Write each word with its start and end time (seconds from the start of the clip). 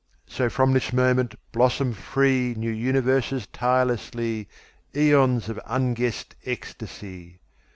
So 0.25 0.49
from 0.49 0.71
this 0.73 0.91
moment 0.91 1.35
blossom 1.51 1.93
freeNew 1.93 2.75
universes 2.75 3.45
tirelessly—Aeons 3.53 5.47
of 5.47 5.59
unguessed 5.67 6.33
ecstasy! 6.43 7.39